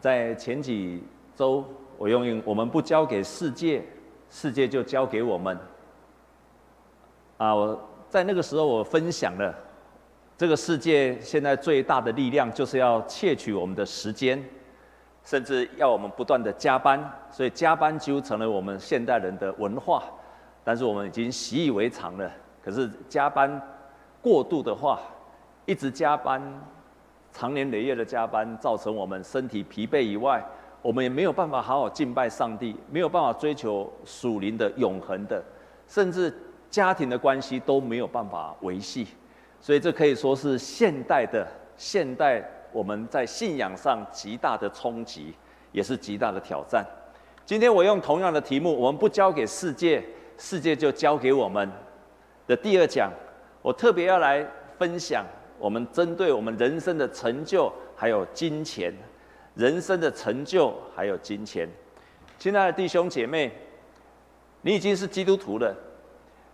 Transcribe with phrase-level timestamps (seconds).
[0.00, 1.04] 在前几
[1.36, 1.64] 周，
[1.98, 3.84] 我用“我们不交给世界，
[4.30, 5.58] 世界就交给我们”。
[7.36, 9.54] 啊，我在那个时候我分享了，
[10.36, 14.42] 这个世界现在最大的力量就是要窃取我们的时间，
[15.22, 16.98] 甚至要我们不断的加班，
[17.30, 20.04] 所以加班几乎成了我们现代人的文化。
[20.64, 22.30] 但是我们已经习以为常了。
[22.62, 23.60] 可是加班
[24.20, 25.00] 过度的话，
[25.64, 26.42] 一直加班，
[27.32, 30.44] 长年累月的加班，造成我们身体疲惫以外，
[30.82, 35.42] 我们也没有办法好好敬拜上帝，没有办法追求属灵的永恒的，
[35.86, 36.32] 甚至
[36.68, 39.06] 家庭的关系都没有办法维系。
[39.60, 45.34] 所以这可以说是现代的现代我们在信仰上极大的冲击，
[45.72, 46.84] 也是极大的挑战。
[47.44, 50.02] 今天我用同样的题目，我们不交给世界。
[50.42, 51.70] 世界就交给我们
[52.46, 53.12] 的第二讲，
[53.60, 54.42] 我特别要来
[54.78, 55.22] 分享
[55.60, 58.92] 我们针对我们人生的成就还有金钱，
[59.54, 61.68] 人生的成就还有金钱。
[62.38, 63.52] 亲爱的弟兄姐妹，
[64.62, 65.76] 你已经是基督徒了，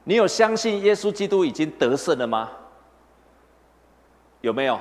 [0.05, 2.51] 你有相信耶稣基督已经得胜了吗？
[4.41, 4.79] 有没有？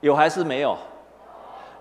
[0.00, 0.76] 有还是没有？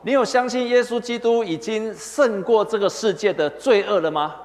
[0.03, 4.35] 你有相信耶稣基督已经胜过这个世界的罪恶了吗？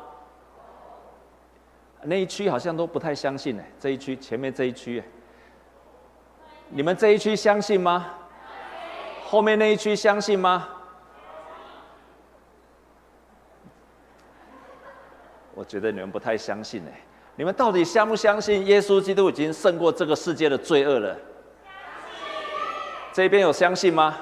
[2.03, 3.63] 那一区好像都不太相信呢。
[3.81, 5.03] 这一区前面这一区，
[6.69, 8.07] 你们这一区相信吗？
[9.25, 10.69] 后面那一区相信吗？
[15.55, 16.91] 我觉得你们不太相信呢。
[17.37, 21.17] 你们到底相不相信耶稣基督已经胜过这个世界的罪恶了？
[23.13, 24.17] 这边有相信吗？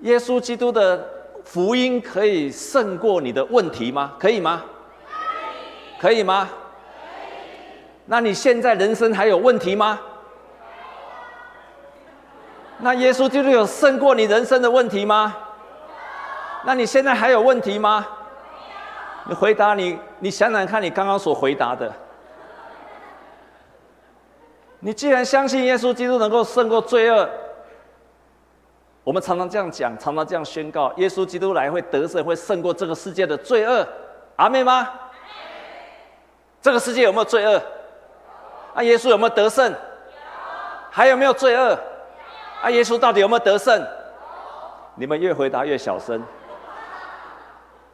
[0.00, 1.08] 耶稣基督的
[1.44, 4.14] 福音可以胜过你的问题吗？
[4.18, 4.64] 可以吗？
[6.00, 6.48] 可以吗？
[8.06, 10.00] 那你现在人生还有问题吗？
[12.82, 15.36] 那耶稣基督有胜过你人生的问题吗？
[16.64, 18.06] 那你现在还有问题吗？
[19.24, 21.92] 你回答你，你想想看你刚刚所回答的。
[24.80, 27.28] 你既然相信耶稣基督能够胜过罪恶，
[29.04, 33.86] 我们常常这样讲，常常这样宣告：耶稣基督来会得胜，会胜过这个世界的罪恶。
[34.36, 34.88] 阿妹吗？
[36.62, 37.62] 这个世界有没有罪恶？
[38.74, 39.74] 啊，耶稣有没有得胜？
[40.90, 41.78] 还有没有罪恶？
[42.62, 43.86] 啊，耶稣到底有没有得胜？
[44.94, 46.22] 你们越回答越小声。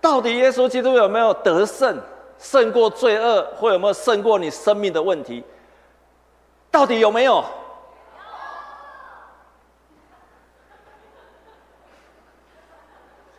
[0.01, 2.01] 到底耶稣基督有没有得胜？
[2.39, 5.43] 胜过罪恶，或有没有胜过你生命的问题？
[6.71, 7.45] 到底有没有？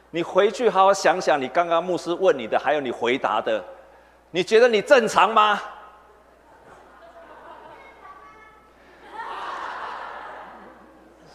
[0.09, 3.63] 你回去好好想想，你刚刚牧师问你的，还有你回答的。
[4.31, 5.61] 你觉得你正常吗？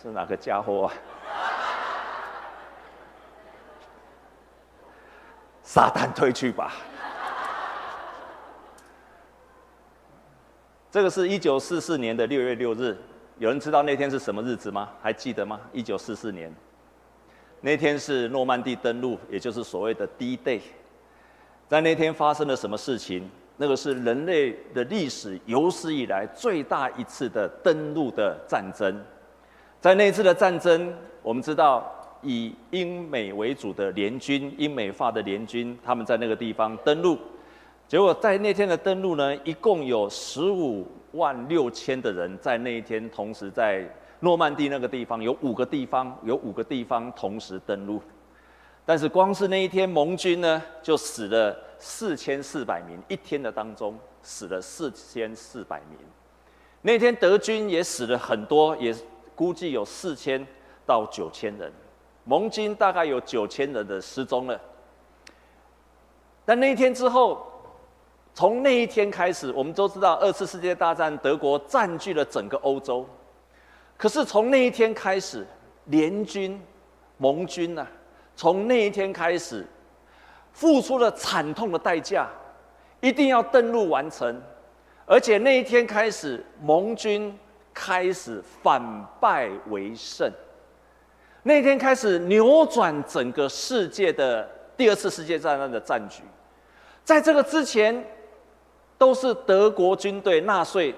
[0.02, 0.92] 是哪个家伙啊？
[5.62, 6.72] 撒旦退去吧！
[10.90, 12.98] 这个是一九四四年的六月六日，
[13.38, 14.88] 有人知道那天是什么日子吗？
[15.00, 15.60] 还记得吗？
[15.72, 16.52] 一九四四年，
[17.60, 20.62] 那天是诺曼底登陆，也就是所谓的 D-Day。
[21.68, 23.30] 在那天发生了什么事情？
[23.56, 29.00] 那个是人类的历史有史以来最大一次的登陆的战争。
[29.82, 30.94] 在那次的战争，
[31.24, 37.18] 我们知道以英美为主的联军，英美法的联军，他们在那个地方登陆。
[37.88, 43.84] 结果在那天的登陆呢，一共有十五万六千的人在那一天同时在
[44.20, 48.00] 诺曼底那个地方，有五个地方，有五个地方同时登陆。
[48.86, 55.98] 但是光是那一天，盟军呢就死了四千四百名，一天的当中死了四千四百名。
[56.82, 58.94] 那天德军也死了很多，也
[59.34, 60.46] 估计有四千
[60.86, 61.72] 到九千人，
[62.24, 64.60] 盟军大概有九千人的失踪了。
[66.44, 67.46] 但那一天之后，
[68.34, 73.06] 从那一天开始，我们都知道二次世界大战德国占据了整个欧洲，
[73.96, 75.46] 可是从那一天开始，
[75.86, 76.60] 联军、
[77.18, 77.90] 盟军呢、啊？
[78.34, 79.66] 从那一天开始，
[80.52, 82.28] 付出了惨痛的代价，
[83.00, 84.40] 一定要登陆完成，
[85.06, 87.38] 而且那一天开始，盟军
[87.72, 88.82] 开始反
[89.20, 90.30] 败为胜。
[91.42, 96.22] 那一天开始扭转整个世界的第二次世界大战的战局，
[97.04, 98.04] 在这个之前，
[98.96, 100.94] 都是德国军队纳粹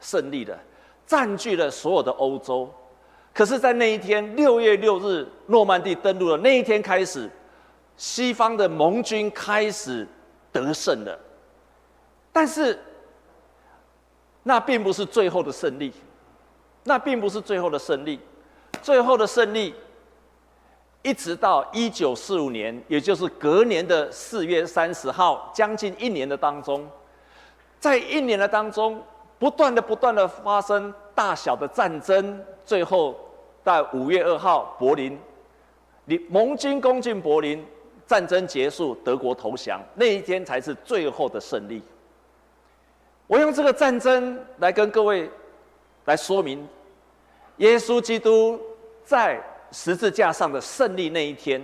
[0.00, 0.58] 胜利的，
[1.06, 2.70] 占据了所有的欧洲。
[3.32, 7.30] 可是，在那一天，六月六日，诺曼底登陆的那一天开始，
[7.96, 10.06] 西方的盟军开始
[10.50, 11.18] 得胜了。
[12.32, 12.78] 但是，
[14.42, 15.92] 那并不是最后的胜利，
[16.88, 18.18] 那并不是最后的胜利。
[18.80, 19.74] 最后的胜利，
[21.02, 26.88] 一直到一九四五年，也就是隔年的四月三十号，将近一年的当中，
[27.78, 29.02] 在一年的当中，
[29.38, 33.14] 不断的、不断的发生大小的战争，最后
[33.62, 35.18] 在五月二号，柏林，
[36.06, 37.62] 你盟军攻进柏林，
[38.06, 41.82] 战争结束，德国投降，那一天才是最后的胜利。
[43.26, 45.30] 我用这个战争来跟各位
[46.06, 46.66] 来说明，
[47.58, 48.60] 耶稣基督
[49.04, 49.40] 在。
[49.70, 51.62] 十字架上的胜利那一天，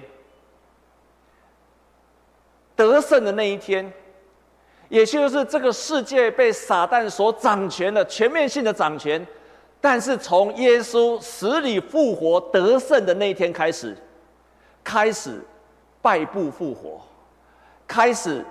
[2.76, 3.91] 得胜的那一天，
[4.91, 9.26] 也就是这个世界被撒旦所掌权的全面性的掌权，
[9.81, 13.97] 但是从耶稣死里复活得胜的那一天开始，
[14.85, 15.40] 开始
[16.02, 17.00] 败部复活，
[17.87, 18.44] 开始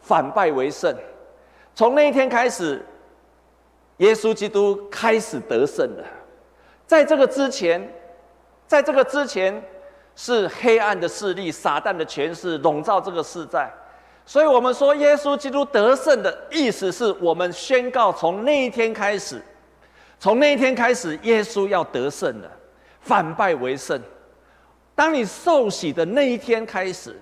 [0.00, 0.92] 反败为胜，
[1.76, 2.84] 从那一天开始，
[3.98, 6.04] 耶稣基督开始得胜了，
[6.86, 7.86] 在这个之前。
[8.68, 9.62] 在这个之前，
[10.16, 13.64] 是黑暗的势力、撒旦的权势笼罩这个世界，
[14.24, 19.40] 所以我们说耶稣基督得胜的意思是我们宣告从那一天开始，
[20.18, 22.50] 从那一天开始，耶稣要得胜了，
[23.02, 24.02] 反败为胜。
[24.96, 27.16] 当你受洗的那一天开始，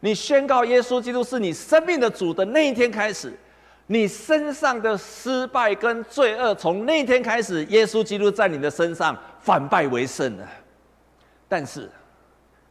[0.00, 3.30] 你宣告耶稣基督是你生命的主的那一天开始，
[3.90, 10.46] 你身上的失败跟罪恶，从那一天开始，耶稣基督在你的身上反败为胜了。
[11.48, 11.90] 但是，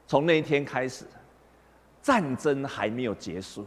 [0.05, 1.05] 从那一天开始，
[2.03, 3.65] 战争还没有结束。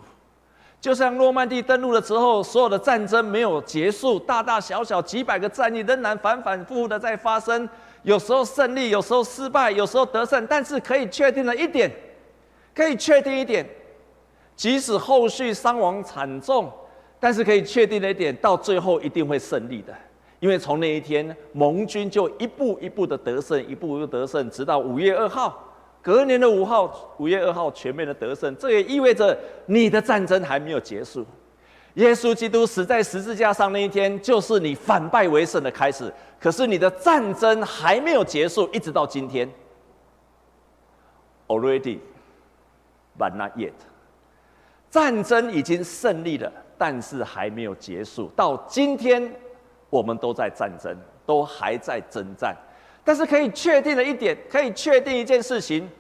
[0.80, 7.68] 就像诺曼底登陆的时候，所有的战争没有结束，大大小小几百个战役仍然反反复复的在发生。
[8.04, 10.46] 有时候胜利，有时候失败，有时候得胜。
[10.46, 11.90] 但是可以确定的一点，
[12.72, 13.68] 可以确定一点，
[14.54, 16.72] 即使后续伤亡惨重，
[17.20, 19.94] 但是可以确定的一点，到最后一定会胜利的。
[20.40, 25.62] 因为从那一天，盟军就一步一步的得胜，一步一步得胜，直到五月二号，
[26.00, 28.56] 隔年的五号，五月二号全面的得胜。
[28.56, 31.26] 这也意味着你的战争还没有结束。
[31.94, 36.10] 耶稣基督死在十字架上那一天，就是你反败为胜的开始。
[36.40, 39.46] 可是你的战争还没有结束，一直到今天。
[41.48, 41.98] Already,
[43.18, 43.72] but not yet。
[44.88, 48.32] 战争已经胜利了，但是还没有结束。
[48.34, 49.30] 到今天。
[49.92, 50.96] 我们都在战争，
[51.26, 52.54] 都还在征战，
[53.02, 55.90] 但是可以确定的一点，可以确定一件事情：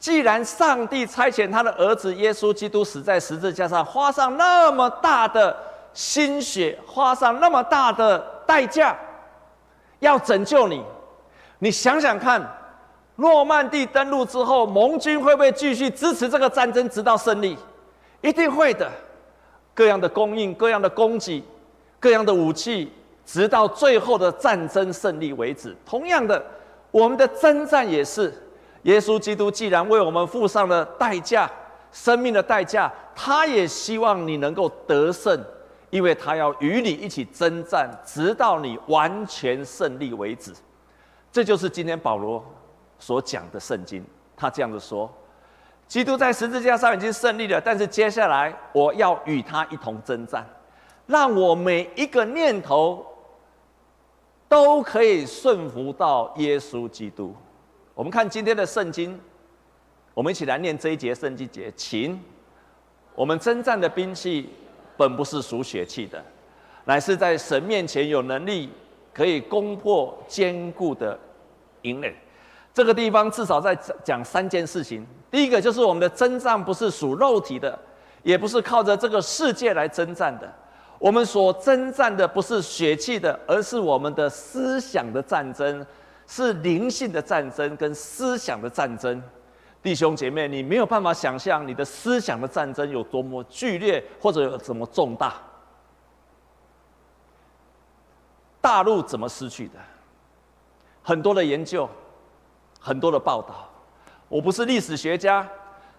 [0.00, 5.56] 既然上帝差遣他的儿子耶稣基督死在十字架上，花上那么大的
[5.92, 8.96] 心血，花上那么大的代价，
[10.00, 10.82] 要拯救你，
[11.60, 12.44] 你想想看，
[13.14, 17.56] 诺曼底登陆之后，盟军会不会继续支持这个战争直到胜利？
[18.22, 18.90] 一定会的，
[19.76, 21.44] 各样的供应，各样的供给，
[22.00, 22.90] 各样的武器。
[23.26, 25.74] 直到最后的战争胜利为止。
[25.84, 26.40] 同样的，
[26.92, 28.32] 我们的征战也是，
[28.84, 31.50] 耶稣基督既然为我们付上了代价，
[31.90, 35.44] 生命的代价，他也希望你能够得胜，
[35.90, 40.52] 因为他要与你一起征战，直到你完全胜利为止。
[41.32, 42.40] 这就是今天保罗
[43.00, 44.06] 所讲的圣经。
[44.36, 45.12] 他这样子说：
[45.88, 50.46] 基督在十字架上已经胜利了，但是接下来我要与他一同征战，
[51.06, 53.04] 让我每一个念头。
[54.48, 57.34] 都可以顺服到耶稣基督。
[57.94, 59.20] 我们看今天的圣经，
[60.14, 61.68] 我们一起来念这一节圣经节。
[61.74, 62.16] 请，
[63.16, 64.48] 我们征战的兵器
[64.96, 66.24] 本不是属血气的，
[66.84, 68.70] 乃是在神面前有能力，
[69.12, 71.18] 可以攻破坚固的
[71.82, 72.14] 营垒。
[72.76, 75.06] 这个地方至少在讲三件事情。
[75.30, 77.78] 第一个就是我们的征战不是属肉体的，
[78.22, 80.46] 也不是靠着这个世界来征战的。
[80.98, 85.86] 我们所征战的不是血气的，而是我们的思想的战争，
[86.26, 89.22] 是灵性的战争跟思想的战争。
[89.82, 95.36] 弟兄姐妹，你没有办法想象你的思想的战争有多么剧烈，或者有什么重大。
[98.60, 99.78] 大陆怎么失去的？
[101.02, 101.88] 很多的研究，
[102.86, 103.68] 很多的报道。
[104.28, 105.44] 我不是历史学家，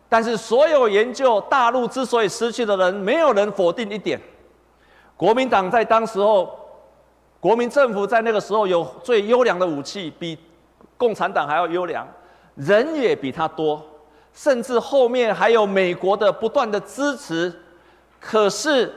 [0.08, 4.18] 但是所有研究大陆之所以失去的人，没有人否定一点。
[5.18, 6.58] 国民党在当时候，
[7.42, 10.38] 国民政府在那个时候有最优良的武器，比
[10.96, 12.08] 共产党还要优良，
[12.56, 13.84] 人也比他多，
[14.34, 17.54] 甚至后面还有美国的不断的支持。
[18.20, 18.94] 可是，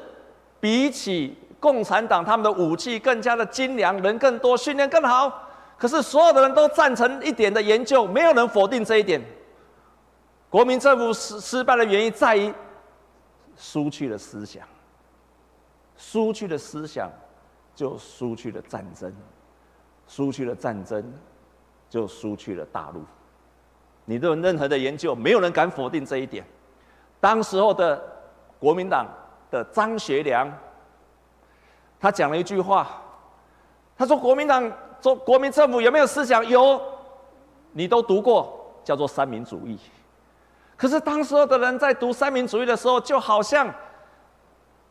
[0.60, 5.49] 比起共产党，他们的武器更加的精良，人更多，训练更好。
[5.80, 9.18] 可是，所有的人都赞成一点的研究，没有人否定这一点。
[10.50, 12.52] 国民政府失失败的原因在于
[13.56, 14.62] 失去了思想。
[15.96, 17.10] 输去了思想，
[17.74, 19.10] 就输去了战争；
[20.06, 21.02] 输去了战争，
[21.88, 23.02] 就输去了大陆。
[24.04, 26.44] 你都有任何的研究，没有人敢否定这一点。
[27.20, 28.02] 当时候的
[28.58, 29.06] 国民党
[29.50, 30.46] 的张学良，
[31.98, 33.00] 他讲了一句话，
[33.96, 36.46] 他说：“国民党做国民政府有没有思想？
[36.46, 36.80] 有，
[37.72, 39.78] 你都读过，叫做三民主义。
[40.76, 43.72] 可是当时候的人在读三民主义的时候，就好像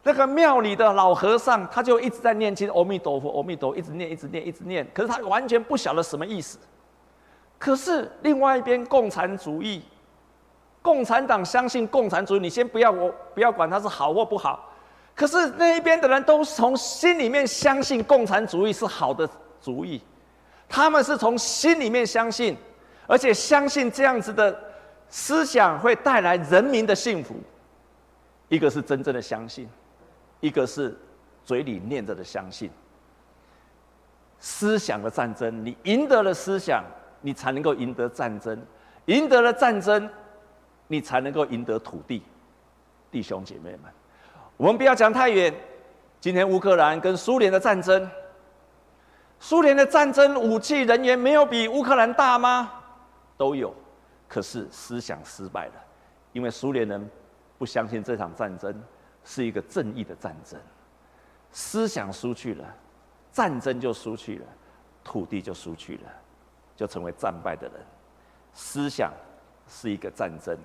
[0.04, 4.88] 那个庙里的老和尚，他就一直在念经，阿弥陀佛，阿弥陀佛，一直念，一直念，一直念。
[4.94, 6.58] 可是他完全不晓得什么意思。
[7.58, 9.82] 可是另外一边共产主义。”
[10.82, 14.72] 共产党相信共产主义，你先不要我不要管它是好或不好，
[15.14, 19.30] 可是那一边的人都从心里面相信共产主义是好的
[19.62, 20.02] 主义，
[20.68, 22.56] 他们是从心里面相信，
[23.08, 24.58] 而且相信这样子的
[25.10, 27.36] 思想会带来人民的幸福。
[28.48, 29.68] 一个是真正的相信，
[30.40, 30.98] 一个是
[31.44, 32.70] 嘴里念着的相信。
[34.40, 36.84] 思想的战争，你赢得了思想，
[37.22, 38.60] 你才能够赢得战争，
[39.06, 40.10] 赢得了战争。
[40.92, 42.24] 你才能够赢得土地，
[43.12, 43.82] 弟兄姐妹们，
[44.58, 45.54] 我们不要讲太远。
[46.20, 48.10] 今天乌克兰跟苏联的战争，
[49.40, 52.72] 苏联的战争武器人员没有比乌克兰大吗？
[53.38, 53.74] 都有，
[54.28, 55.74] 可是思想失败了，
[56.34, 57.10] 因为苏联人
[57.58, 58.84] 不相信这场战争
[59.24, 60.60] 是一个正义的战争，
[61.52, 62.66] 思想输去了，
[63.32, 64.46] 战争就输去了，
[65.04, 66.12] 土地就输去了，
[66.76, 67.76] 就成为战败的人。
[68.54, 69.14] 思想
[69.68, 70.58] 是一个战争。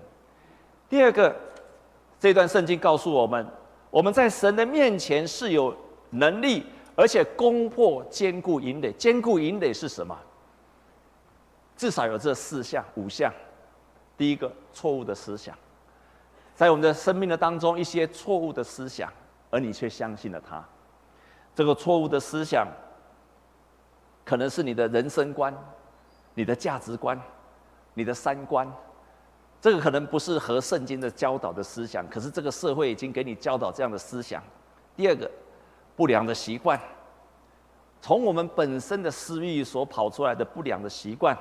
[0.88, 1.34] 第二个，
[2.18, 3.46] 这段圣经告诉我们，
[3.90, 5.76] 我们在神的面前是有
[6.10, 8.92] 能力，而且攻破坚固营垒。
[8.92, 10.16] 坚固营垒是什么？
[11.76, 13.32] 至少有这四项、五项。
[14.16, 15.58] 第一个，错误的思想，
[16.54, 19.12] 在我们的生命的当中，一些错误的思想，
[19.50, 20.64] 而你却相信了它。
[21.52, 22.68] 这个错误的思想，
[24.24, 25.52] 可能是你的人生观、
[26.34, 27.20] 你的价值观、
[27.92, 28.72] 你的三观。
[29.60, 34.40] 这个可能不是和圣经的教导的思想，可是这个社会已经给你教导这样的思想。
[34.94, 35.28] 第二个，
[35.96, 36.80] 不良的习惯，
[38.00, 41.36] 从我们本身的私欲所跑出来的不良的习惯。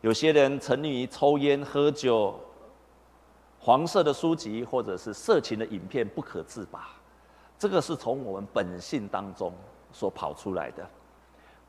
[0.00, 2.38] 有些人沉溺于抽烟、喝酒、
[3.58, 6.88] 黄色的书籍或者是色情的影片不可自拔，
[7.58, 9.52] 这个是从我们本性当中
[9.92, 10.88] 所跑出来的，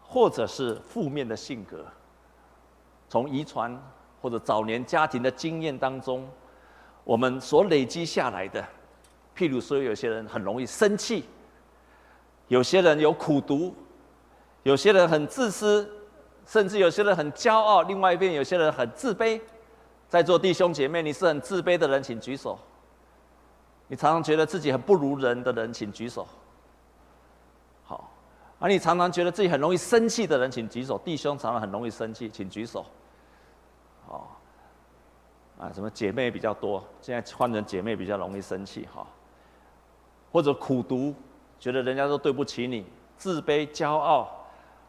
[0.01, 1.86] 或者是负面的性格，
[3.10, 3.79] 从遗传。
[4.20, 6.27] 或者早年家庭的经验当中，
[7.03, 8.67] 我们所累积下来的，
[9.38, 11.24] 譬如说，有些人很容易生气，
[12.48, 13.74] 有些人有苦毒，
[14.63, 15.89] 有些人很自私，
[16.46, 17.82] 甚至有些人很骄傲。
[17.84, 19.39] 另外一边，有些人很自卑。
[20.08, 22.58] 在座弟兄姐妹，你是很自卑的人，请举手。
[23.89, 26.25] 你常常觉得自己很不如人的人，请举手。
[27.84, 28.10] 好，
[28.60, 30.98] 而你常常觉得自己很容易生气的人，请举手。
[31.00, 32.86] 弟兄常常很容易生气，请举手。
[34.06, 34.39] 好，
[35.60, 36.82] 啊，什么姐妹比较多？
[37.01, 39.06] 现在换成姐妹比较容易生气哈，
[40.32, 41.13] 或者苦毒，
[41.60, 42.86] 觉得人家都对不起你，
[43.18, 44.30] 自卑、骄傲，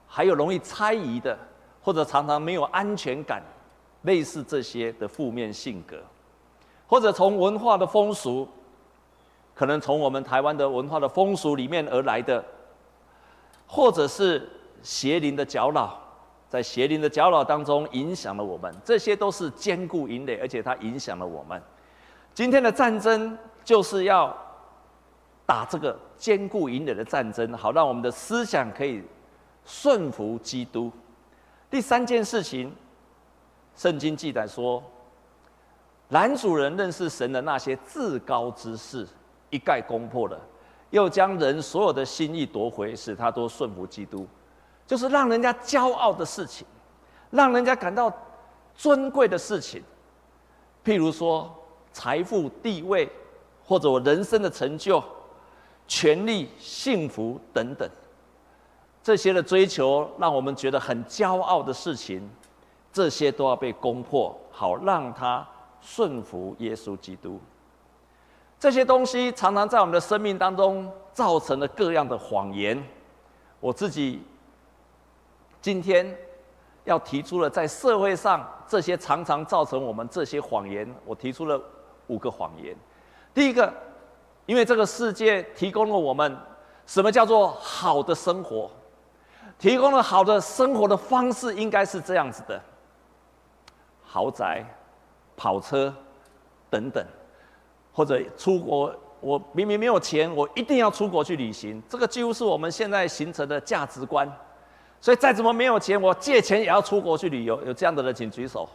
[0.06, 1.36] 还有容易猜疑的，
[1.82, 3.42] 或者常常没有安全感，
[4.02, 5.96] 类似这些的负面性格，
[6.86, 8.48] 或者从文化的风俗，
[9.54, 12.44] 可能从我们台湾的文化的风俗里面而来的，
[13.66, 14.48] 或者是
[14.82, 15.98] 邪灵的搅扰。
[16.48, 21.62] 在邪灵的搅扰当中，影响了我们，这些都是坚固营垒，而且它影响了我们。
[22.32, 24.34] 今天的战争就是要
[25.48, 29.02] 打这个坚固营垒的战争，好让我们的思想可以
[29.64, 30.92] 顺服基督。
[31.70, 32.70] 第三件事情，
[33.74, 34.82] 圣经记载说，
[36.08, 39.08] 男主人认识神的那些自高之事，
[39.48, 40.38] 一概攻破了，
[40.90, 44.26] 又将人所有的心意夺回，使他都顺服基督。
[44.86, 46.66] 就是让人家骄傲的事情，
[47.30, 48.12] 让人家感到
[48.74, 49.82] 尊贵的事情，
[50.84, 51.50] 譬如说
[51.90, 53.10] 财富、地位，
[53.64, 55.02] 或者我人生的成就、
[55.88, 57.90] 权力、幸福等等，
[59.02, 62.30] 这些的追求让我们觉得很骄傲的事情，
[62.92, 65.44] 这些都要被攻破，好让他
[65.80, 67.40] 顺服耶稣基督。
[68.60, 72.80] 这些东西常常在我们的生命当中造成了各样的谎言，
[73.58, 74.22] 我自己。
[75.60, 76.16] 今天
[76.84, 81.60] 要提出了在社会上这些常常造成我们这些谎言，我提出了
[82.06, 82.76] 五个谎言。
[83.34, 83.74] 第一个，
[84.48, 86.34] 因为这个世界提供了我们
[86.86, 88.70] 什么叫做好的生活，
[89.58, 92.58] 提供了好的生活的方式，应该是这样子的：
[94.02, 94.64] 豪宅、
[95.36, 95.94] 跑车
[96.70, 97.04] 等等，
[97.92, 98.92] 或者出国。
[99.20, 101.82] 我明明没有钱，我一定要出国去旅行。
[101.86, 104.26] 这个几乎是我们现在形成的价值观。
[104.98, 107.62] 所以再怎么没有钱，我借钱也要出国去旅游。
[107.66, 108.66] 有这样的人，请举手。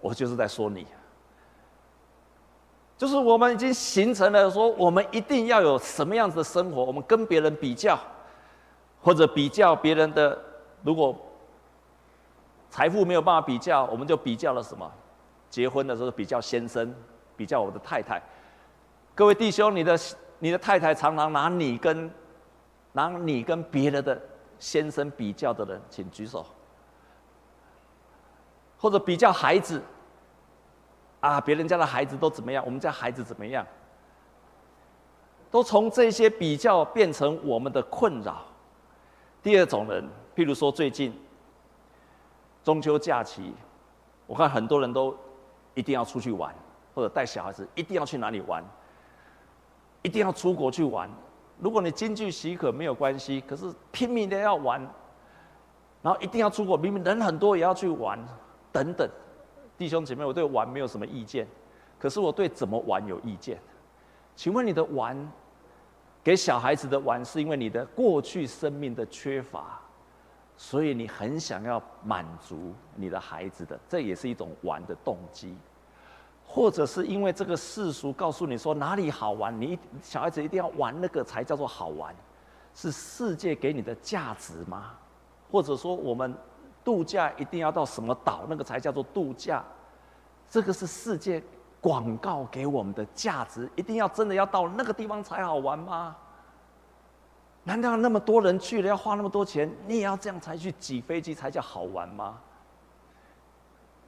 [0.00, 0.84] 我就是在说你。
[2.98, 7.96] 就是我们已经形成了说，我们一定要有什么样子的生活，我们跟别人比较，
[9.00, 10.36] 或者比较别人的，
[10.82, 11.16] 如果
[12.68, 14.90] 财富没有办法比较，我们就比较了什么？
[15.48, 16.92] 结婚的时候比较先生，
[17.36, 18.20] 比较我的太太。
[19.14, 19.98] 各位弟兄，你的
[20.40, 22.10] 你的太太常常拿你跟
[22.92, 24.20] 拿你跟别人的
[24.58, 26.44] 先生比较的人，请举手。
[28.76, 29.80] 或者比较孩子，
[31.20, 32.64] 啊，别人家的孩子都怎么样？
[32.64, 33.66] 我们家孩子怎么样？
[35.50, 38.42] 都从这些比较变成我们的困扰。
[39.42, 40.04] 第二种人，
[40.36, 41.18] 譬如说最近
[42.62, 43.54] 中秋假期，
[44.26, 45.16] 我看很多人都
[45.74, 46.54] 一定要出去玩，
[46.94, 48.62] 或者带小孩子一定要去哪里玩，
[50.02, 51.08] 一定要出国去玩。
[51.58, 54.80] 如果你经济许可没有关系，可是拼命的要玩，
[56.02, 58.18] 然后一定要出国，明明人很多也要去玩。
[58.70, 59.08] 等等，
[59.78, 61.46] 弟兄姐妹，我对玩没有什么意见，
[62.00, 63.56] 可是我对怎么玩有意见。
[64.34, 65.16] 请问你的玩，
[66.22, 69.80] 给小孩子的玩，是因为你的过去生命的缺乏，
[70.56, 75.56] 所以你很想要满足你的孩子的，这也是一种玩的动机，
[76.44, 82.12] 或者是因为这个世俗告诉你说哪里好玩，你小孩子一定要玩那个才叫做好玩，
[82.74, 84.94] 是世界给你的价值吗？
[85.52, 86.34] 或者说我们？
[86.84, 89.64] 度假一定要到什么岛，那个才叫做度假。
[90.48, 91.42] 这个是世界
[91.80, 96.16] 广告给我们的价值，一定要真的要到那个地方才好玩吗？
[97.64, 102.38] 难道那么多人去了要花那么多钱，你也要这样才去挤飞机才叫好玩吗？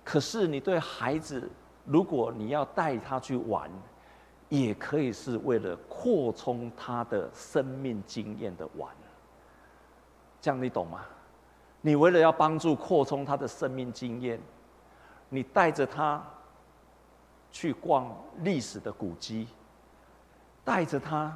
[0.03, 1.51] 可是你对孩子，
[1.85, 3.71] 如果你要带他去玩，
[4.49, 8.91] 也可以是为了扩充他的生命经验的玩。
[10.41, 11.05] 这样你懂吗？
[11.83, 14.39] 你为了要帮助扩充他的生命经验，
[15.31, 16.23] 你带着他
[17.51, 19.49] 去逛历史的古迹，
[20.63, 21.35] 带着他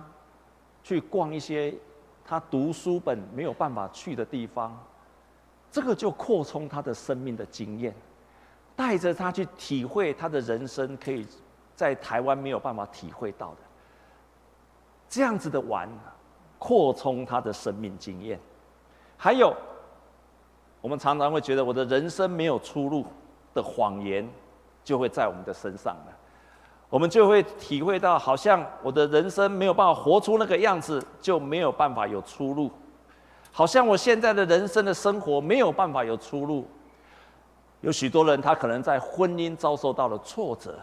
[0.83, 1.75] 去逛一些
[2.27, 4.79] 他读书本没有办法去的地方，
[5.71, 7.95] 这个就扩充他的生命的经验，
[8.77, 11.27] 带着他去体会他的人生可以
[11.75, 13.61] 在台湾没有办法体会到的，
[15.09, 15.89] 这样子的玩，
[16.59, 18.39] 扩充他的生命经验，
[19.17, 19.57] 还有。
[20.85, 23.07] 我们常常会觉得我的人生没有出路
[23.55, 24.29] 的谎言，
[24.85, 26.13] 就会在我们的身上了。
[26.91, 32.71] 我们就会体会到，好像我的人生没有办法活出那个样子，就没有办法有出路。
[33.51, 36.69] 好像我现在的人生的生活没有办法有出路。
[37.81, 40.79] 有许多人，他可能在婚姻遭受到了挫折，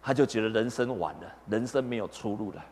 [0.00, 2.64] 他就觉得人生完了，人生没有出路了。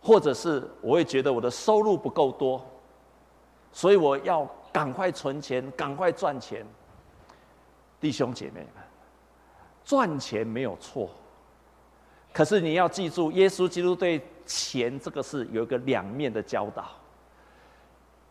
[0.00, 2.64] 或者是我会觉得我的收入不够多。
[3.72, 6.66] 所以我要赶快存钱，赶快赚钱。
[8.00, 8.84] 弟兄姐妹们，
[9.84, 11.10] 赚钱没有错，
[12.32, 16.86] 可是你要记住，耶稣基督对钱这个事有一个两面的教导。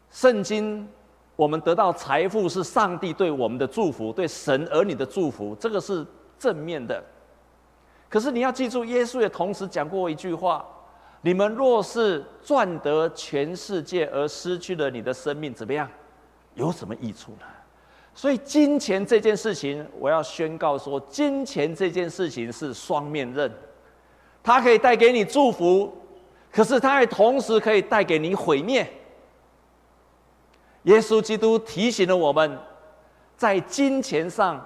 [0.09, 0.87] 圣经，
[1.35, 6.05] 我们得到财富是上帝对我们的祝福，对神儿女的祝福，这个是
[6.37, 7.03] 正面的。
[8.09, 10.65] 可是你要记住，耶稣也同时讲过一句话。
[11.21, 15.89] 你们若是赚得全世界而失去了你的生命，怎么样？
[16.55, 17.45] 有什么益处呢？
[18.15, 23.51] 所以金钱这件事情，我要宣告说，金钱这件事情是双面刃，
[24.43, 25.93] 它可以带给你祝福，
[26.51, 28.89] 可是它也同时可以带给你毁灭。
[30.83, 32.57] 耶稣基督提醒了我们，
[33.37, 34.65] 在金钱上，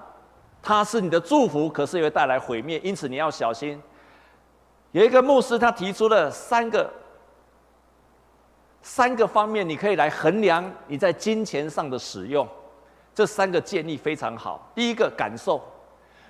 [0.62, 3.80] 它是你的祝福，可是也会带来毁灭，因此你要小心。
[4.94, 6.88] 有一个牧师，他提出了三个
[8.80, 12.48] 三个方面，你可以来衡量你在金钱上的使用。
[13.12, 14.70] 这三个建议非常好。
[14.72, 15.60] 第一个感受，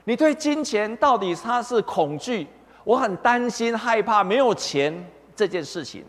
[0.04, 2.46] 你对金钱到底它是恐惧，
[2.84, 4.94] 我很担心、害怕没有钱
[5.36, 6.02] 这件事情，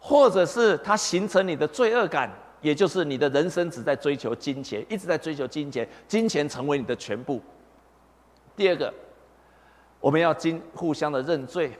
[0.00, 2.30] 或者是它形成你的罪恶感，
[2.62, 7.38] 也就是你的人生只在追求金钱，一直在追求金钱，金钱成为你的全部。
[8.56, 8.90] 第二个。
[10.02, 11.72] 我们要经互相的认罪。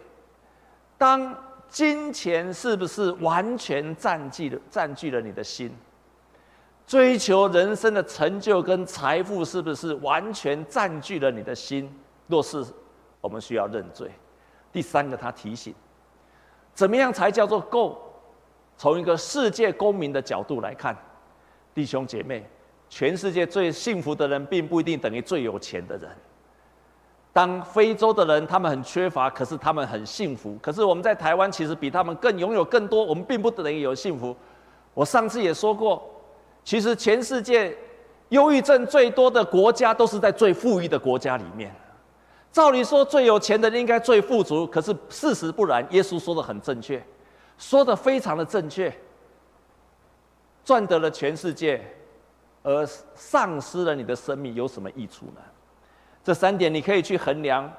[0.96, 1.36] 当
[1.68, 5.74] 金钱是不是完全占据了占据了你的心？
[6.86, 11.92] 追求人生的成就跟财富是不是完全占据了你的心？
[12.28, 12.64] 若是，
[13.20, 14.10] 我们需要认罪。
[14.72, 15.74] 第三个，他提醒：
[16.72, 18.00] 怎么样才叫做够？
[18.76, 20.96] 从一个世界公民的角度来看，
[21.74, 22.48] 弟兄姐妹，
[22.88, 26.10] 全世界最幸福的人，并不一定等于最有钱的人。
[27.32, 30.58] 当非洲的人，他们很缺乏，可是他们很幸福。
[30.60, 33.02] 可是我们在台湾，其实比他们更拥有更多。
[33.02, 34.36] 我们并不等于有幸福。
[34.92, 36.02] 我上次也说过，
[36.62, 37.74] 其实全世界
[38.28, 41.74] 忧郁症最多的国家都是在最富裕的国家里面。
[42.52, 45.86] 照理说，最有钱的人应该最富足，可是事实不然。
[45.90, 47.02] 耶稣说的很正确，
[47.56, 48.94] 说的非常的正确。
[50.62, 51.82] 赚得了全世界，
[52.62, 55.40] 而丧失了你的生命，有什么益处呢？
[56.24, 57.70] 这三点你可以去衡量，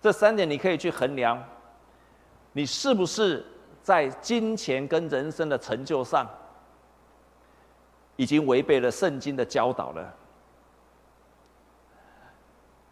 [0.00, 1.42] 这三点你可以去衡量，
[2.52, 3.44] 你是不是
[3.82, 6.28] 在金钱跟人生的成就上，
[8.16, 10.14] 已经违背了圣经的教导了？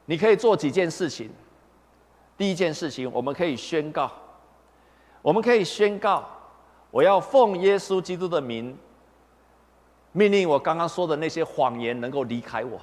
[0.04, 1.30] 你可以做几件事情。
[2.36, 4.10] 第一件事情，我们可以宣告，
[5.22, 6.24] 我们可以宣告，
[6.92, 8.78] 我要奉耶稣基督的名。
[10.12, 12.80] 命令我刚刚说的那些谎言能够离开我，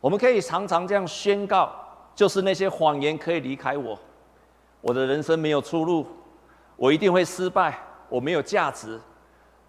[0.00, 1.70] 我们可以常常这样宣告，
[2.14, 3.98] 就是那些谎言可以离开我。
[4.80, 6.06] 我的人生没有出路，
[6.76, 8.98] 我一定会失败，我没有价值。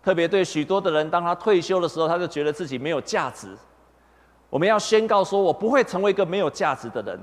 [0.02, 3.56] 特别对许多的人，当他退休的时候，他就觉得自己没有价值。
[4.50, 7.20] 我们要宣告说，我不会成为一个没有价值的人，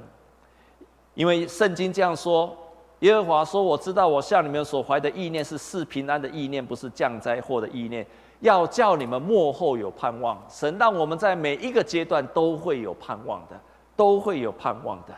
[1.15, 2.57] 因为圣经这样说：
[3.01, 8.07] 耶和华说，我知道我向你们所怀的意念是赐平安的意念，不是降灾祸的意念。
[8.41, 13.61] 要叫你们幕后有盼望，神让我们在每一个阶段都会有盼望的，
[13.97, 15.15] 都会有盼望的。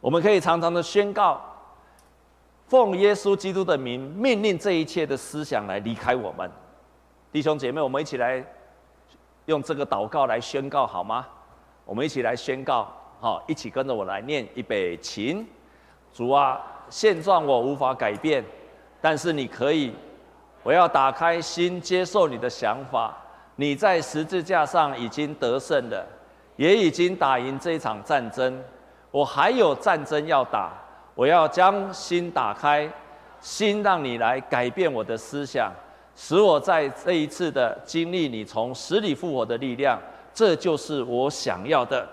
[0.00, 1.40] 我们可以常常的宣告，
[2.66, 6.50] 奉耶稣基督的名，命令这一切的思想来离开我们。
[7.30, 8.42] 弟兄姐妹，我们一起来
[9.44, 11.26] 用这个祷告来宣告好吗？
[11.84, 15.44] 我们一起来宣告，好，一起跟着我来念预备起。
[16.12, 18.42] 主啊，现状我无法改变，
[19.02, 19.92] 但是你可以。
[20.64, 23.14] 我要打开心，接受你的想法。
[23.54, 26.04] 你在十字架上已经得胜了，
[26.56, 28.60] 也已经打赢这场战争。
[29.10, 30.72] 我还有战争要打。
[31.14, 32.90] 我要将心打开，
[33.40, 35.70] 心让你来改变我的思想，
[36.16, 40.00] 使我在这一次的经历你从死里复活的力量。
[40.32, 42.08] 这就是我想要的。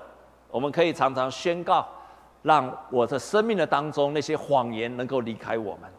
[0.52, 1.88] 我们可以常常宣告，
[2.44, 5.90] 让我的生命的当中那些谎言能够离开我们。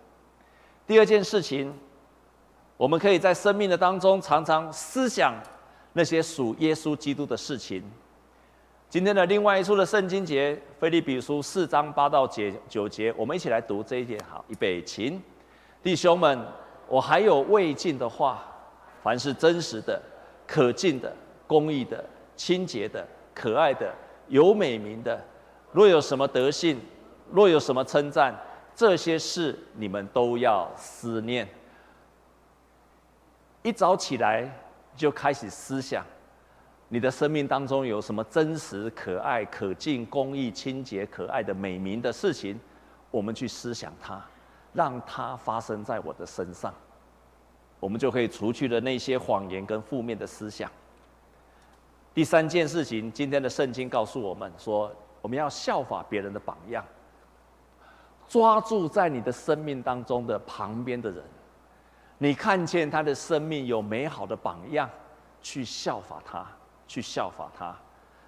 [0.87, 1.75] 第二件事情。
[2.83, 5.33] 我们可以在生命的当中常常思想
[5.93, 7.81] 那些属耶稣基督的事情。
[8.91, 12.27] 今天的另外一处的圣经节，腓利比书四章八到
[12.69, 14.19] 九节，我们一起来读这一节。
[14.29, 15.17] 好，预备起，
[15.81, 16.37] 弟兄们，
[16.89, 18.43] 我还有未尽的话：
[19.01, 20.03] 凡是真实的、
[20.45, 21.15] 可敬的、
[21.47, 23.95] 公义的、清洁的、可爱的、
[24.27, 25.25] 有美名的，
[25.71, 26.81] 若有什么德性，
[27.31, 28.37] 若有什么称赞，
[28.75, 31.49] 这些事你们都要思念。
[33.63, 34.51] 一早起来
[34.97, 36.05] 就开始思想，
[36.89, 42.59] 你的生命当中有什么真实、可爱、可敬、公益、清洁、可爱的美名的事情，
[43.11, 44.21] 我们去思想它，
[44.73, 46.75] 让它发生在我的身上，
[47.79, 50.69] 我们就可以除去了那些谎言跟负面的思想。
[52.13, 56.85] 第三件事情，今天的圣经告诉我们说，我们要效法别人的榜样，
[58.29, 61.23] 抓住在你的生命当中的旁边的人。
[62.23, 64.89] 你看见他的生命有美好的榜样，
[65.43, 66.47] 去效法他，
[66.87, 67.77] 去效法他。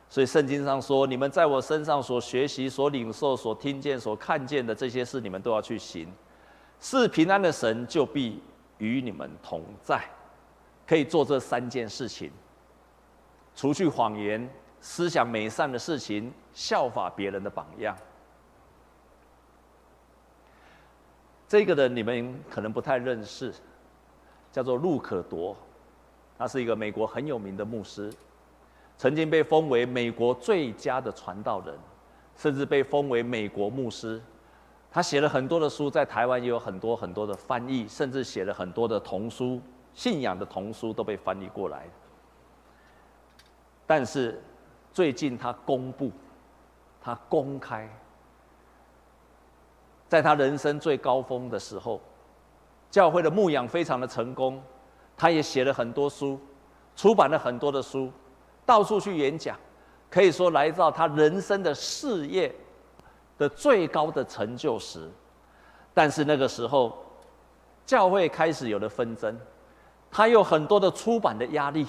[0.09, 6.12] 所以圣经上说：“你们在我身上所学习、所领受、所听见、所看见的这些事，你们都要去行。
[6.80, 8.42] 是平安的神就必
[8.78, 10.02] 与你们同在。”
[10.85, 12.33] 可以做这三件事情：
[13.54, 17.96] 除去谎言，思想美善的事情，效法别人的榜样。
[21.46, 23.54] 这个人你们可能不太认识。
[24.54, 25.56] 叫做路可铎，
[26.38, 28.08] 他是一个美国很有名的牧师，
[28.96, 31.76] 曾经被封为美国最佳的传道人，
[32.36, 34.22] 甚至被封为美国牧师。
[34.92, 39.60] 他写了很多的书，在台湾也有很多很多的翻译，甚至写了很多的童书，
[39.92, 41.88] 信仰的童书都被翻译过来。
[43.88, 44.40] 但是
[44.92, 46.12] 最近他公布，
[47.00, 47.90] 他公开，
[50.08, 52.00] 在他人生最高峰的时候。
[52.94, 54.62] 教会的牧养非常的成功，
[55.16, 56.38] 他也写了很多书，
[56.94, 58.09] 出版了很多的书，
[58.64, 59.59] 到处去演讲，
[60.09, 62.54] 可以说来到他人生的事业
[63.37, 65.11] 的最高的成就时，
[65.92, 66.96] 但是那个时候，
[67.85, 69.37] 教会开始有了纷争，
[70.09, 71.85] 他有很多的出版的压力，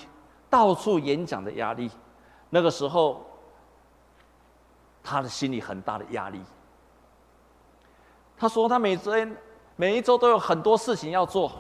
[0.50, 1.88] 到处演讲的压力，
[2.50, 3.24] 那个时候，
[5.04, 6.42] 他的心里很大的压力。
[8.36, 9.38] 他说他每天。
[9.76, 11.52] 每一周都有很多事情要做，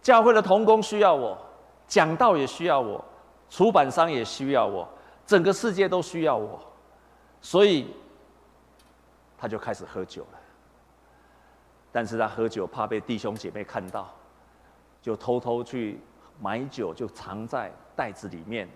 [0.00, 1.36] 教会的同工需要我，
[1.88, 3.04] 讲道也需要我，
[3.50, 4.88] 出版商也需要我，
[5.26, 6.60] 整个世界都需要我，
[7.40, 7.92] 所以
[9.36, 10.38] 他就开始喝酒了。
[11.90, 14.08] 但是他喝酒怕被弟兄姐妹看到，
[15.02, 16.00] 就偷偷去
[16.40, 18.68] 买酒，就藏在袋子里面，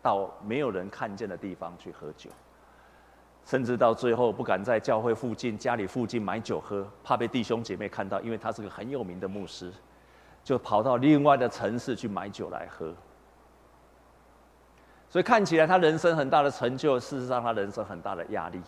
[0.00, 2.30] 到没有人看见的地方去喝酒，
[3.46, 9.72] 甚至到最后不敢在教会附近、家里附近买酒喝，怕被弟兄姐妹看到，因为他是个很有名的牧师，
[10.42, 12.92] 就跑到另外的城市去买酒来喝。
[15.08, 18.60] 所以看起来他人生很大的成就，事实上他人生很大的压力。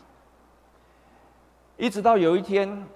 [1.76, 2.86] 一直到有一天，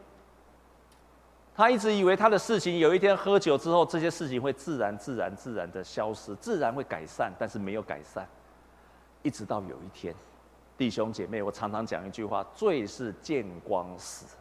[1.53, 8.25] 他一直以为他的事情有一天喝酒之后，这些事情会自然、自然、自然的消失，自然会改善，但是没有改善。
[9.23, 10.15] 一直到有一天，
[10.83, 14.37] 弟兄姐妹，我常常讲一句话：罪是见光死。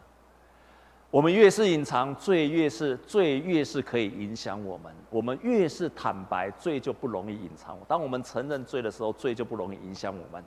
[1.08, 7.78] 我们越是隐藏，罪越是罪越是可以影响我们；我们越是坦白，罪就不容易隐藏。
[7.86, 10.42] 当我们承认罪的时候，罪就不容易影响我们。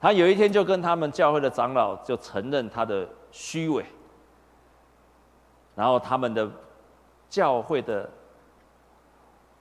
[0.00, 3.84] 他有一天就跟他们教会的长老就承认他的虚伪，
[5.74, 6.48] 然后他们的
[7.28, 8.08] 教会的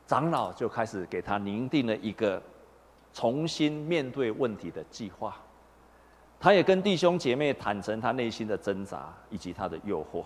[0.05, 2.39] 长老就开始给他拟定了一个
[3.11, 5.35] 重新面对问题的计划。
[6.39, 10.23] 他也跟弟兄姐妹坦诚他内心的挣扎以及他的诱惑。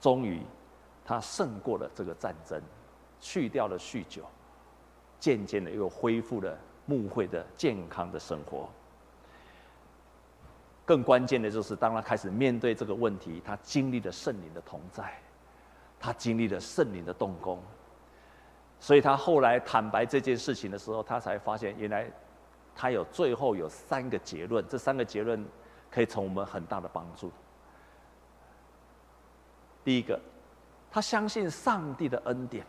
[0.00, 0.40] 终于，
[1.04, 2.60] 他胜过了这个战争，
[3.20, 4.22] 去掉了酗酒，
[5.18, 8.68] 渐渐的又恢复了牧会的健康的生活。
[10.86, 15.18] 更关键的就是，当他开始面对这个问题，他经历了圣灵的同在，
[15.98, 17.58] 他经历了圣灵的动工，
[18.78, 22.10] 所以他后来坦白这件事情的时候，他才发现原来
[22.74, 25.44] 他有最后有三个结论，这三个结论
[25.90, 27.30] 可以从我们很大的帮助。
[29.84, 30.18] 第一个，
[30.90, 32.64] 他相信上帝的恩典，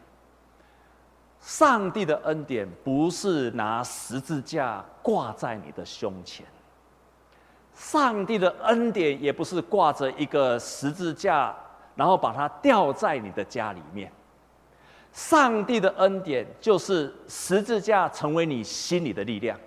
[1.39, 6.45] 上帝的恩典不是拿十字架挂在你的胸前。
[7.73, 11.55] 上帝的恩典也不是挂着一个十字架，
[11.95, 14.11] 然后把它吊在你的家里面。
[15.11, 19.57] 上帝的恩典就是十字架成为你心里的力量。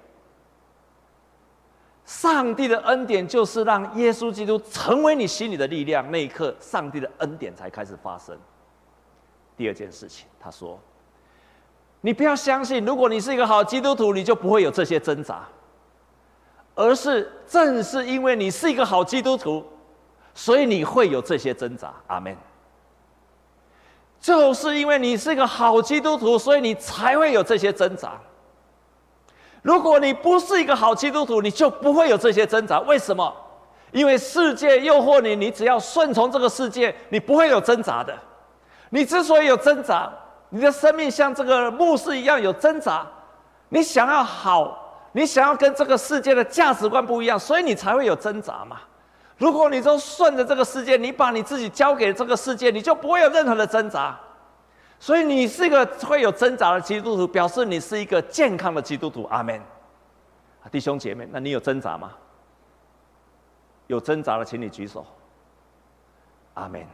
[2.08, 8.34] 上帝的恩典就是让耶稣基督成为你心里的力量，那一刻，上帝的恩典才开始发生。
[9.58, 10.80] 第二件事情，他说
[12.00, 15.46] ：“你不要相信，如果你是一个好基督徒，你就不会有这些挣扎。”
[16.74, 19.62] 而是正是因为你是一个好基督徒，
[20.32, 21.92] 所以你会有这些挣扎。
[22.06, 22.34] 阿门。
[24.18, 28.18] 就是因为你是一个好基督徒，所以你才会有这些挣扎。
[29.62, 32.80] 如果你不是一个好基督徒，你就不会有这些挣扎。
[32.80, 33.34] 为什么？
[33.92, 38.14] 因为世界诱惑你，你只要顺从这个世界，你不会有挣扎的。
[38.90, 40.10] 你之所以有挣扎，
[40.50, 43.06] 你的生命像这个牧师一样有挣扎，
[43.68, 44.84] 你想要好。
[45.12, 48.76] 你想要跟这个世界的价值观不一样，所以你才会有挣扎嘛。
[49.38, 54.16] 如果你都顺着这个世界，你把你自己交给这个世界，你就不会有任何的挣扎。
[55.00, 59.24] 所以你是一个会有挣扎的基督徒，表示你是一个健康的基督徒。
[59.24, 59.60] 阿门。
[60.70, 62.12] 弟兄姐妹，那你有挣扎吗？
[63.86, 65.06] 有挣扎的，请你举手。
[66.54, 66.84] 阿门。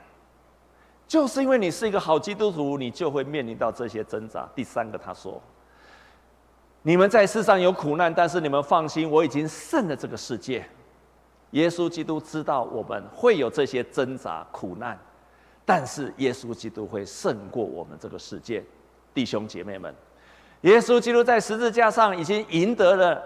[1.08, 4.48] 就是因为你是一个好基督徒，你就会面临到这些挣扎。
[4.54, 5.40] 第三个，他说。
[6.82, 10.64] 你们在世上有苦难，但是你们放心，我已经胜了这个世界。
[11.52, 14.98] 耶稣基督知道我们会有这些挣扎、苦难，
[15.64, 18.62] 但是耶稣基督会胜过我们这个世界。
[19.14, 19.94] 弟兄姐妹们，
[20.62, 23.22] 耶稣基督在十字架上已经赢得了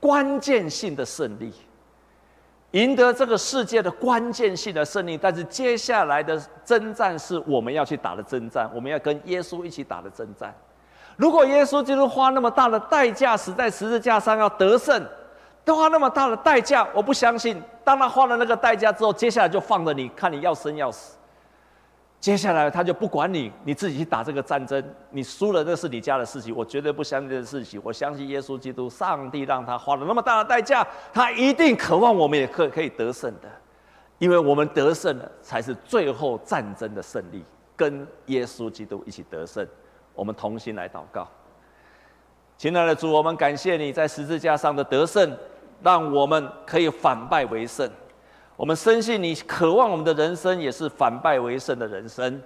[0.00, 1.52] 关键性的胜利，
[2.72, 5.16] 赢得这个世界的关键性的胜利。
[5.16, 10.52] 但是接下来的征战是我们要去打的征战，我们要跟耶稣一起打的征战。
[11.16, 15.06] 如果耶稣基督花那么大的代价死在十字架上要得胜，
[15.64, 17.62] 都花那么大的代价，我不相信。
[17.84, 21.16] 当他花了那个代价之后，接下来就放着你看你要生要死。
[22.22, 24.80] 接下来他就不管你，你自己去打这个战争，
[25.10, 27.80] 你输了那是你家的事情，我绝对不相信这事情。
[27.82, 33.50] 我相信耶稣基督，上帝让他花了那么大的代价，他一定渴望我们也可可以得胜的，
[34.20, 39.66] 因为我们得胜了才是最后战争的胜利，跟耶稣基督一起得胜。
[40.14, 41.26] 我们同心来祷告，
[42.56, 45.36] 亲爱的主，我们感谢你在十字架上的得胜，
[45.82, 47.90] 让我们可以反败为胜。
[48.62, 52.40] 我们深信你渴望我们的人生也是反败为胜的人生。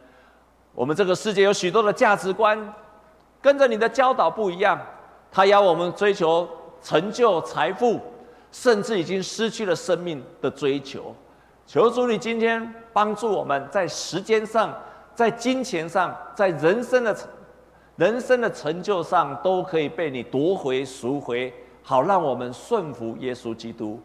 [0.72, 2.58] 我们这个世界有许多的价值观，
[3.42, 4.80] 跟着你的教导不一样，
[5.30, 6.48] 他要我们追求
[6.80, 8.00] 成就、财富，
[8.50, 11.14] 甚至已经失去了生命的追求。
[11.66, 14.74] 求主你今天帮助我们在时间上、
[15.14, 17.14] 在金钱上、在人生的。
[17.96, 21.52] 人生的成就上都可以被你夺回赎回，
[21.82, 24.00] 好让我们顺服耶稣基督。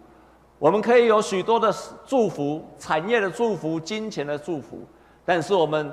[0.62, 1.74] 我们可以有许多的
[2.06, 4.86] 祝福、产业的祝福、金钱的祝福，
[5.26, 5.92] 但是我们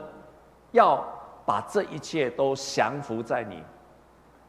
[0.73, 1.03] 要
[1.47, 3.63] 把这一切都降服在你。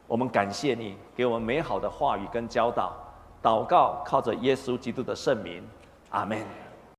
[0.06, 2.92] 我们感谢你给我们美好的话语跟教导。
[3.42, 5.66] 祷告靠着耶稣基督的圣名，
[6.10, 6.44] 阿门。